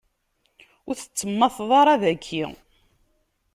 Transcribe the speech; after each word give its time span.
Ur 0.87 0.95
tettemmateḍ 0.97 1.69
ara 1.81 1.95
daki. 2.01 2.43